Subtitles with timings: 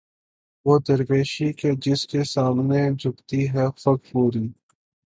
[0.65, 4.47] وہ درویشی کہ جس کے سامنے جھکتی ہے فغفوری